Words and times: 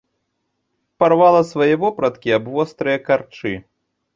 Парвала 1.03 1.41
свае 1.51 1.69
вопраткі 1.83 2.35
аб 2.39 2.51
вострыя 2.55 2.97
карчы. 3.11 3.53